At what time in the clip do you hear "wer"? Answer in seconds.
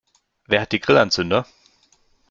0.47-0.61